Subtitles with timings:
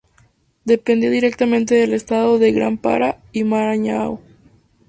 [0.65, 4.19] Dependía directamente del Estado del Gran Pará y Maranhão.